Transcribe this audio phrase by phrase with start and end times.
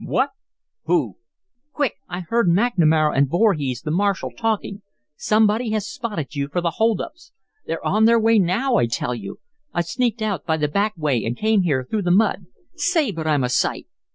[0.03, 0.31] "What!"
[0.85, 1.17] "Who?"
[1.73, 1.97] "Quick!
[2.09, 4.81] I heard McNamara and Voorhees, the marshal, talking.
[5.15, 7.31] Somebody has spotted you for the hold ups.
[7.67, 9.37] They're on their way now, I tell you.
[9.75, 12.47] I sneaked out by the back way and came here through the mud.
[12.73, 13.85] Say, but I'm a sight!"